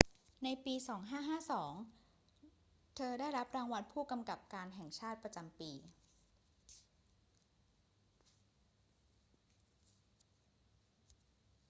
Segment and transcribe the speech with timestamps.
[0.43, 0.77] ในปี พ.
[1.49, 1.51] ศ.
[1.53, 5.71] 2552 เธอได้รับรางวัลผู้กำกับการแห่งชาติประจำปี